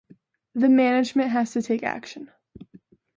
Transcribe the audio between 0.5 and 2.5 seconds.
The management has to take action.